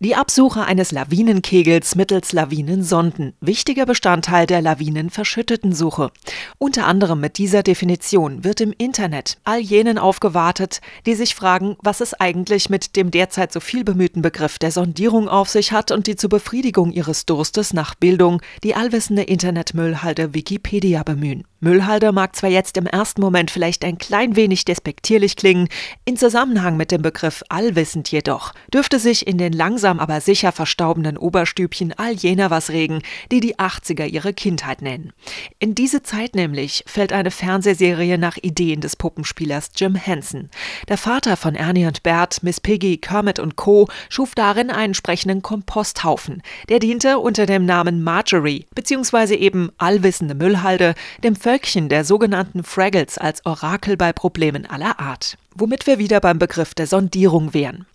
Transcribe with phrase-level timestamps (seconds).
[0.00, 6.12] Die Absuche eines Lawinenkegels mittels Lawinensonden, wichtiger Bestandteil der Lawinenverschüttetensuche.
[6.56, 12.00] Unter anderem mit dieser Definition wird im Internet all jenen aufgewartet, die sich fragen, was
[12.00, 16.06] es eigentlich mit dem derzeit so viel bemühten Begriff der Sondierung auf sich hat und
[16.06, 21.42] die zur Befriedigung ihres Durstes nach Bildung die allwissende Internetmüllhalde Wikipedia bemühen.
[21.60, 25.68] Müllhalde mag zwar jetzt im ersten Moment vielleicht ein klein wenig despektierlich klingen,
[26.04, 30.52] in Zusammenhang mit dem Begriff allwissend jedoch dürfte sich in den langsam langsam aber sicher
[30.52, 35.12] verstaubenden Oberstübchen all jener was regen, die die 80er ihre Kindheit nennen.
[35.58, 40.50] In diese Zeit nämlich fällt eine Fernsehserie nach Ideen des Puppenspielers Jim Henson.
[40.88, 43.88] Der Vater von Ernie und Bert, Miss Piggy, Kermit und Co.
[44.08, 46.42] schuf darin einen sprechenden Komposthaufen.
[46.68, 53.16] Der diente unter dem Namen Marjorie, beziehungsweise eben allwissende Müllhalde, dem Völkchen der sogenannten Fraggles
[53.16, 55.38] als Orakel bei Problemen aller Art.
[55.54, 57.86] Womit wir wieder beim Begriff der Sondierung wären.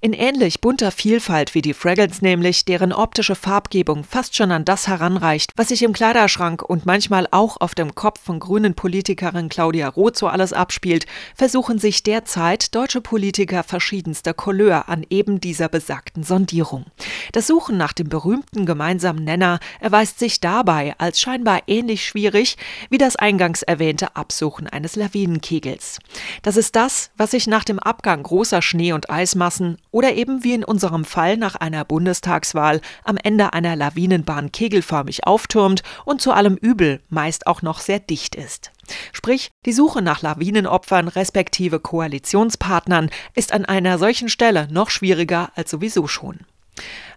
[0.00, 4.88] In ähnlich bunter Vielfalt wie die Fraggles nämlich, deren optische Farbgebung fast schon an das
[4.88, 9.88] heranreicht, was sich im Kleiderschrank und manchmal auch auf dem Kopf von grünen Politikerin Claudia
[9.88, 16.24] Roth so alles abspielt, versuchen sich derzeit deutsche Politiker verschiedenster Couleur an eben dieser besagten
[16.24, 16.86] Sondierung.
[17.32, 22.56] Das Suchen nach dem berühmten gemeinsamen Nenner erweist sich dabei als scheinbar ähnlich schwierig
[22.90, 26.00] wie das eingangs erwähnte Absuchen eines Lawinenkegels.
[26.42, 30.44] Das ist das, was sich nach dem Abgang großer Schnee- und Eismassen lassen oder eben
[30.44, 36.32] wie in unserem Fall nach einer Bundestagswahl am Ende einer Lawinenbahn kegelförmig auftürmt und zu
[36.32, 38.72] allem Übel meist auch noch sehr dicht ist.
[39.12, 45.70] Sprich, die Suche nach Lawinenopfern respektive Koalitionspartnern ist an einer solchen Stelle noch schwieriger als
[45.70, 46.40] sowieso schon.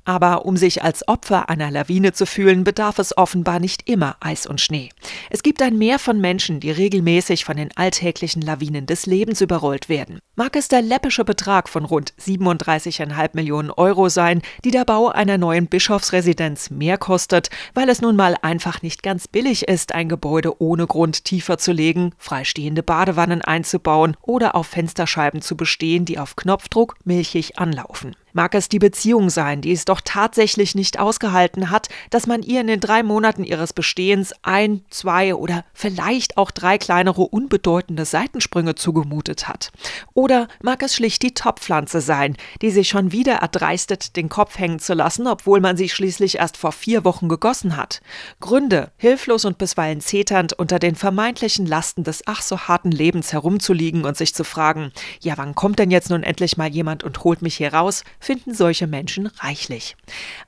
[0.06, 4.46] Aber um sich als Opfer einer Lawine zu fühlen, bedarf es offenbar nicht immer Eis
[4.46, 4.90] und Schnee.
[5.32, 9.90] Es gibt ein Meer von Menschen, die regelmäßig von den alltäglichen Lawinen des Lebens überrollt
[9.90, 10.20] werden.
[10.36, 15.40] Mag es der läppische Betrag von rund 37,5 Millionen Euro sein, die der Bau einer
[15.40, 20.62] neuen Bischofsresidenz mehr kostet, weil es nun mal einfach nicht ganz billig ist, ein Gebäude
[20.62, 26.36] ohne Grund tiefer zu legen, freistehende Badewannen einzubauen oder auf Fensterscheiben zu bestehen, die auf
[26.36, 28.16] Knopfdruck milchig anlaufen.
[28.36, 32.60] Mag es die Beziehung sein, die es doch tatsächlich nicht ausgehalten hat, dass man ihr
[32.60, 38.76] in den drei Monaten ihres Bestehens ein, zwei oder vielleicht auch drei kleinere unbedeutende Seitensprünge
[38.76, 39.72] zugemutet hat.
[40.14, 44.80] Oder mag es schlicht die Topfpflanze sein, die sich schon wieder erdreistet, den Kopf hängen
[44.80, 48.02] zu lassen, obwohl man sie schließlich erst vor vier Wochen gegossen hat.
[48.42, 54.04] Gründe, hilflos und bisweilen zeternd unter den vermeintlichen Lasten des ach so harten Lebens herumzuliegen
[54.04, 54.92] und sich zu fragen,
[55.22, 58.56] ja, wann kommt denn jetzt nun endlich mal jemand und holt mich hier raus, finden
[58.56, 59.96] solche Menschen reichlich.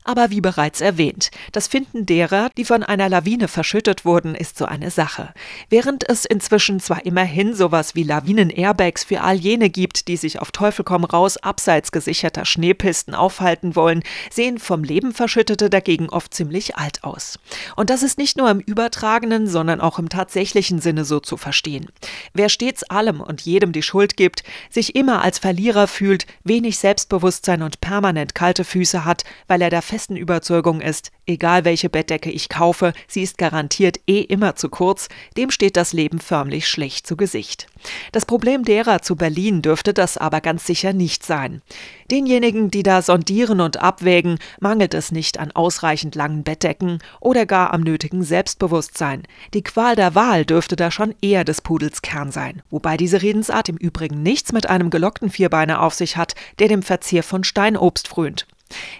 [0.03, 4.65] Aber wie bereits erwähnt, das Finden derer, die von einer Lawine verschüttet wurden, ist so
[4.65, 5.33] eine Sache.
[5.69, 10.51] Während es inzwischen zwar immerhin sowas wie Lawinen-Airbags für all jene gibt, die sich auf
[10.51, 14.01] Teufel komm raus abseits gesicherter Schneepisten aufhalten wollen,
[14.31, 17.37] sehen vom Leben Verschüttete dagegen oft ziemlich alt aus.
[17.75, 21.87] Und das ist nicht nur im übertragenen, sondern auch im tatsächlichen Sinne so zu verstehen.
[22.33, 27.66] Wer stets allem und jedem die Schuld gibt, sich immer als Verlierer fühlt, wenig Selbstbewusstsein
[27.67, 32.47] und permanent kalte Füße hat, weil er der festen Überzeugung ist, egal welche Bettdecke ich
[32.47, 37.17] kaufe, sie ist garantiert eh immer zu kurz, dem steht das Leben förmlich schlecht zu
[37.17, 37.67] Gesicht.
[38.11, 41.61] Das Problem derer zu Berlin dürfte das aber ganz sicher nicht sein.
[42.09, 47.73] Denjenigen, die da sondieren und abwägen, mangelt es nicht an ausreichend langen Bettdecken oder gar
[47.73, 49.23] am nötigen Selbstbewusstsein.
[49.53, 53.69] Die Qual der Wahl dürfte da schon eher des Pudels Kern sein, wobei diese Redensart
[53.69, 58.07] im Übrigen nichts mit einem gelockten Vierbeiner auf sich hat, der dem Verzehr von Steinobst
[58.07, 58.47] frönt.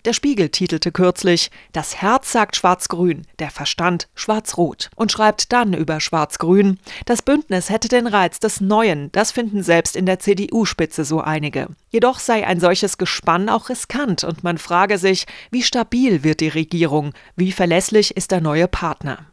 [0.05, 5.99] Der Spiegel titelte kürzlich Das Herz sagt schwarz-grün, der Verstand schwarz-rot und schreibt dann über
[5.99, 11.21] schwarz-grün, das Bündnis hätte den Reiz des Neuen, das finden selbst in der CDU-Spitze so
[11.21, 11.67] einige.
[11.89, 16.47] Jedoch sei ein solches Gespann auch riskant und man frage sich, wie stabil wird die
[16.47, 19.27] Regierung, wie verlässlich ist der neue Partner.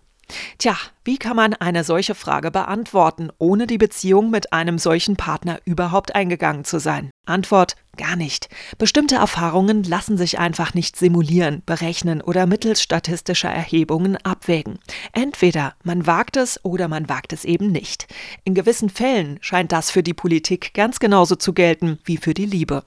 [0.59, 5.59] Tja, wie kann man eine solche Frage beantworten, ohne die Beziehung mit einem solchen Partner
[5.65, 7.11] überhaupt eingegangen zu sein?
[7.27, 8.49] Antwort gar nicht.
[8.79, 14.79] Bestimmte Erfahrungen lassen sich einfach nicht simulieren, berechnen oder mittels statistischer Erhebungen abwägen.
[15.13, 18.07] Entweder man wagt es oder man wagt es eben nicht.
[18.45, 22.47] In gewissen Fällen scheint das für die Politik ganz genauso zu gelten wie für die
[22.47, 22.85] Liebe.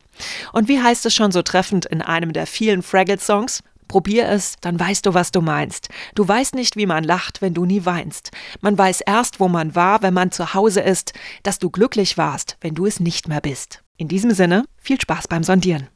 [0.54, 3.64] Und wie heißt es schon so treffend in einem der vielen Fraggle-Songs?
[3.88, 5.90] Probier es, dann weißt du, was du meinst.
[6.16, 8.32] Du weißt nicht, wie man lacht, wenn du nie weinst.
[8.62, 11.14] Man weiß erst, wo man war, wenn man zu Hause ist,
[11.44, 13.84] dass du glücklich warst, wenn du es nicht mehr bist.
[13.98, 15.88] In diesem Sinne, viel Spaß beim Sondieren.